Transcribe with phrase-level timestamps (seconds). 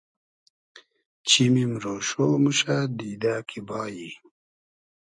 [1.27, 2.09] چیمیم رۉشۉ
[2.43, 4.09] موشۂ دیدۂ کی بایی